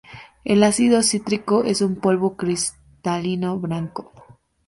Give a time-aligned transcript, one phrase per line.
[0.43, 4.11] El ácido cítrico es un polvo cristalino blanco.